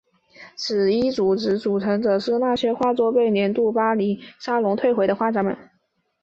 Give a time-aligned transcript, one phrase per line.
[0.55, 5.55] 此一组织的组成者是那些画作被年度巴黎沙龙退回的画家们。